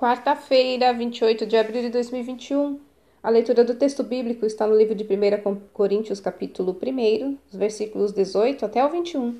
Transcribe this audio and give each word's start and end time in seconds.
Quarta-feira, 0.00 0.94
28 0.94 1.44
de 1.44 1.58
abril 1.58 1.82
de 1.82 1.90
2021. 1.90 2.80
A 3.22 3.28
leitura 3.28 3.62
do 3.62 3.74
texto 3.74 4.02
bíblico 4.02 4.46
está 4.46 4.66
no 4.66 4.74
livro 4.74 4.94
de 4.94 5.04
1 5.04 5.60
Coríntios, 5.74 6.20
capítulo 6.20 6.74
1, 6.82 7.36
os 7.52 7.58
versículos 7.58 8.10
18 8.10 8.64
até 8.64 8.82
o 8.82 8.88
21. 8.88 9.38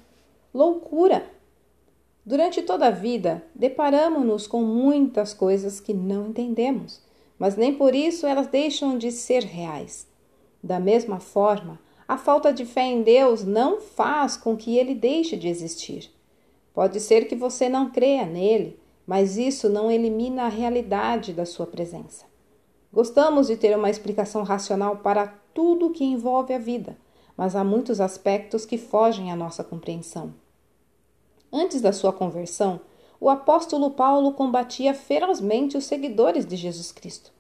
Loucura! 0.53 1.25
Durante 2.27 2.61
toda 2.61 2.89
a 2.89 2.91
vida, 2.91 3.43
deparamos-nos 3.55 4.47
com 4.47 4.61
muitas 4.61 5.33
coisas 5.33 5.81
que 5.81 5.95
não 5.95 6.27
entendemos, 6.27 7.01
mas 7.39 7.57
nem 7.57 7.73
por 7.73 7.95
isso 7.95 8.27
elas 8.27 8.47
deixam 8.49 8.99
de 8.99 9.11
ser 9.11 9.45
reais. 9.45 10.07
Da 10.63 10.79
mesma 10.79 11.21
forma, 11.21 11.81
a 12.07 12.19
falta 12.19 12.53
de 12.53 12.67
fé 12.67 12.83
em 12.83 13.03
Deus 13.03 13.45
não 13.45 13.81
faz 13.81 14.37
com 14.37 14.55
que 14.59 14.77
ele 14.77 14.95
deixe 14.95 15.39
de 15.39 15.49
existir. 15.49 16.11
Pode 16.75 17.01
ser 17.01 17.29
que 17.29 17.35
você 17.35 17.67
não 17.67 17.91
creia 17.91 18.27
nele, 18.27 18.79
mas 19.11 19.37
isso 19.37 19.69
não 19.69 19.91
elimina 19.91 20.45
a 20.45 20.49
realidade 20.49 21.33
da 21.33 21.45
sua 21.45 21.67
presença. 21.67 22.27
Gostamos 22.93 23.49
de 23.49 23.57
ter 23.57 23.77
uma 23.77 23.91
explicação 23.91 24.45
racional 24.45 24.99
para 24.99 25.27
tudo 25.53 25.91
que 25.91 26.05
envolve 26.05 26.55
a 26.55 26.61
vida, 26.61 26.97
mas 27.37 27.57
há 27.57 27.65
muitos 27.65 28.01
aspectos 28.01 28.65
que 28.65 28.79
fogem 28.79 29.33
à 29.33 29.35
nossa 29.35 29.65
compreensão. 29.65 30.33
Antes 31.53 31.81
da 31.81 31.93
sua 31.93 32.13
conversão, 32.13 32.81
o 33.19 33.29
apóstolo 33.29 33.91
Paulo 33.91 34.31
combatia 34.31 34.95
ferozmente 34.95 35.77
os 35.77 35.87
seguidores 35.87 36.47
de 36.47 36.55
Jesus 36.55 36.93
Cristo. 36.93 37.33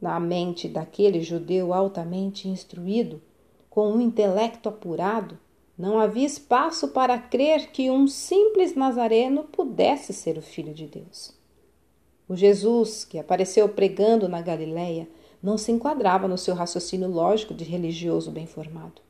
Na 0.00 0.20
mente 0.20 0.68
daquele 0.68 1.20
judeu 1.22 1.74
altamente 1.74 2.46
instruído, 2.46 3.20
com 3.68 3.90
um 3.90 4.00
intelecto 4.00 4.68
apurado, 4.68 5.36
não 5.78 5.98
havia 5.98 6.26
espaço 6.26 6.88
para 6.88 7.16
crer 7.16 7.70
que 7.70 7.88
um 7.88 8.08
simples 8.08 8.74
nazareno 8.74 9.44
pudesse 9.44 10.12
ser 10.12 10.36
o 10.36 10.42
Filho 10.42 10.74
de 10.74 10.86
Deus. 10.86 11.32
O 12.28 12.34
Jesus 12.34 13.04
que 13.04 13.18
apareceu 13.18 13.68
pregando 13.68 14.28
na 14.28 14.42
Galiléia 14.42 15.08
não 15.40 15.56
se 15.56 15.70
enquadrava 15.70 16.26
no 16.26 16.36
seu 16.36 16.54
raciocínio 16.54 17.08
lógico 17.08 17.54
de 17.54 17.62
religioso 17.62 18.30
bem 18.32 18.44
formado. 18.44 19.00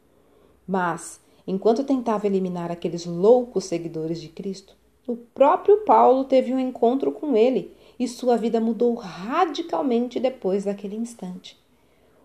Mas, 0.66 1.18
enquanto 1.46 1.82
tentava 1.82 2.26
eliminar 2.26 2.70
aqueles 2.70 3.06
loucos 3.06 3.64
seguidores 3.64 4.20
de 4.20 4.28
Cristo, 4.28 4.76
o 5.06 5.16
próprio 5.16 5.78
Paulo 5.78 6.24
teve 6.24 6.52
um 6.52 6.60
encontro 6.60 7.10
com 7.10 7.34
ele 7.34 7.74
e 7.98 8.06
sua 8.06 8.36
vida 8.36 8.60
mudou 8.60 8.92
radicalmente 8.94 10.20
depois 10.20 10.64
daquele 10.64 10.96
instante. 10.96 11.58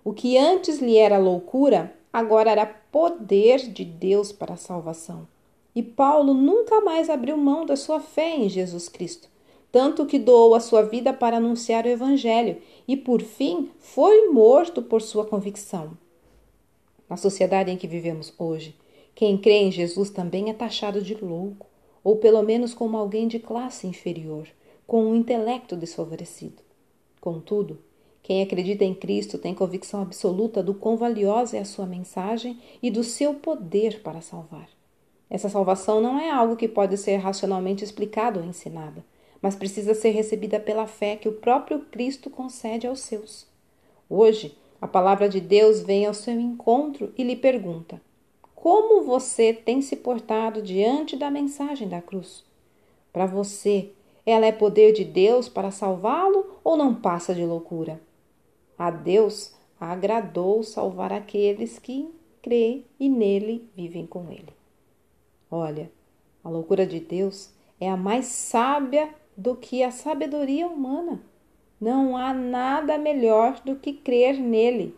O 0.03 0.11
que 0.11 0.37
antes 0.37 0.79
lhe 0.79 0.97
era 0.97 1.17
loucura 1.17 1.95
agora 2.13 2.51
era 2.51 2.65
poder 2.65 3.57
de 3.71 3.83
Deus 3.83 4.31
para 4.31 4.53
a 4.53 4.57
salvação. 4.57 5.27
E 5.75 5.81
Paulo 5.81 6.35
nunca 6.35 6.79
mais 6.81 7.09
abriu 7.09 7.35
mão 7.35 7.65
da 7.65 7.75
sua 7.75 7.99
fé 7.99 8.37
em 8.37 8.47
Jesus 8.47 8.87
Cristo, 8.87 9.27
tanto 9.71 10.05
que 10.05 10.19
doou 10.19 10.53
a 10.53 10.59
sua 10.59 10.83
vida 10.83 11.11
para 11.11 11.37
anunciar 11.37 11.85
o 11.85 11.89
Evangelho 11.89 12.61
e, 12.87 12.95
por 12.95 13.21
fim, 13.21 13.71
foi 13.79 14.29
morto 14.29 14.83
por 14.83 15.01
sua 15.01 15.25
convicção. 15.25 15.97
Na 17.09 17.17
sociedade 17.17 17.71
em 17.71 17.77
que 17.77 17.87
vivemos 17.87 18.31
hoje, 18.37 18.75
quem 19.15 19.35
crê 19.35 19.63
em 19.63 19.71
Jesus 19.71 20.11
também 20.11 20.51
é 20.51 20.53
taxado 20.53 21.01
de 21.01 21.15
louco, 21.15 21.65
ou 22.03 22.17
pelo 22.17 22.43
menos 22.43 22.73
como 22.73 22.97
alguém 22.97 23.27
de 23.27 23.39
classe 23.39 23.87
inferior, 23.87 24.47
com 24.85 25.05
um 25.05 25.15
intelecto 25.15 25.75
desfavorecido. 25.75 26.61
Contudo, 27.19 27.79
quem 28.23 28.41
acredita 28.41 28.85
em 28.85 28.95
Cristo 28.95 29.37
tem 29.37 29.53
convicção 29.53 30.01
absoluta 30.01 30.63
do 30.63 30.73
quão 30.73 30.95
valiosa 30.95 31.57
é 31.57 31.59
a 31.59 31.65
sua 31.65 31.85
mensagem 31.85 32.57
e 32.81 32.89
do 32.89 33.03
seu 33.03 33.33
poder 33.33 34.01
para 34.01 34.21
salvar. 34.21 34.69
Essa 35.29 35.49
salvação 35.49 35.99
não 35.99 36.17
é 36.17 36.31
algo 36.31 36.55
que 36.55 36.69
pode 36.69 36.95
ser 36.97 37.17
racionalmente 37.17 37.83
explicado 37.83 38.39
ou 38.39 38.45
ensinada, 38.45 39.03
mas 39.41 39.57
precisa 39.57 39.93
ser 39.93 40.11
recebida 40.11 40.57
pela 40.57 40.87
fé 40.87 41.17
que 41.17 41.27
o 41.27 41.33
próprio 41.33 41.81
Cristo 41.91 42.29
concede 42.29 42.87
aos 42.87 43.01
seus. 43.01 43.45
Hoje, 44.09 44.57
a 44.79 44.87
palavra 44.87 45.27
de 45.27 45.41
Deus 45.41 45.81
vem 45.81 46.05
ao 46.05 46.13
seu 46.13 46.39
encontro 46.39 47.11
e 47.17 47.23
lhe 47.23 47.35
pergunta: 47.35 48.01
Como 48.55 49.03
você 49.03 49.53
tem 49.53 49.81
se 49.81 49.97
portado 49.97 50.61
diante 50.61 51.17
da 51.17 51.29
mensagem 51.29 51.89
da 51.89 52.01
cruz? 52.01 52.45
Para 53.11 53.25
você, 53.25 53.89
ela 54.25 54.45
é 54.45 54.51
poder 54.53 54.93
de 54.93 55.03
Deus 55.03 55.49
para 55.49 55.71
salvá-lo 55.71 56.57
ou 56.63 56.77
não 56.77 56.95
passa 56.95 57.35
de 57.35 57.43
loucura? 57.43 57.99
A 58.77 58.89
Deus 58.89 59.53
agradou 59.79 60.63
salvar 60.63 61.11
aqueles 61.11 61.77
que 61.79 62.09
crê 62.41 62.83
e 62.99 63.09
nele 63.09 63.69
vivem 63.75 64.05
com 64.05 64.31
ele. 64.31 64.53
Olha, 65.49 65.91
a 66.43 66.49
loucura 66.49 66.85
de 66.85 66.99
Deus 66.99 67.51
é 67.79 67.89
a 67.89 67.97
mais 67.97 68.25
sábia 68.25 69.13
do 69.35 69.55
que 69.55 69.83
a 69.83 69.91
sabedoria 69.91 70.67
humana. 70.67 71.21
Não 71.79 72.15
há 72.15 72.33
nada 72.33 72.97
melhor 72.97 73.61
do 73.65 73.75
que 73.75 73.93
crer 73.93 74.39
nele. 74.39 74.95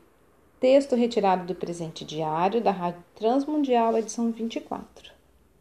Texto 0.59 0.95
retirado 0.95 1.45
do 1.45 1.55
presente 1.55 2.05
diário 2.05 2.61
da 2.61 2.71
Rádio 2.71 3.03
Transmundial, 3.15 3.97
edição 3.97 4.31
24. 4.31 5.14